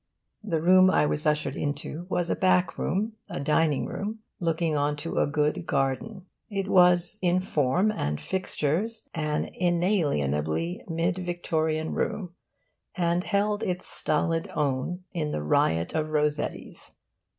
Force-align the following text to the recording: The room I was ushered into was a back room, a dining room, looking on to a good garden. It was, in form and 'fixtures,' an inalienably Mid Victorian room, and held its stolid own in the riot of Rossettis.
The 0.43 0.63
room 0.63 0.89
I 0.89 1.05
was 1.05 1.27
ushered 1.27 1.55
into 1.55 2.07
was 2.09 2.31
a 2.31 2.35
back 2.35 2.79
room, 2.79 3.17
a 3.29 3.39
dining 3.39 3.85
room, 3.85 4.21
looking 4.39 4.75
on 4.75 4.95
to 4.95 5.19
a 5.19 5.27
good 5.27 5.67
garden. 5.67 6.25
It 6.49 6.67
was, 6.67 7.19
in 7.21 7.39
form 7.39 7.91
and 7.91 8.19
'fixtures,' 8.19 9.07
an 9.13 9.51
inalienably 9.53 10.83
Mid 10.89 11.19
Victorian 11.23 11.93
room, 11.93 12.33
and 12.95 13.23
held 13.25 13.61
its 13.61 13.85
stolid 13.85 14.49
own 14.55 15.03
in 15.13 15.29
the 15.33 15.43
riot 15.43 15.93
of 15.93 16.07
Rossettis. 16.07 16.95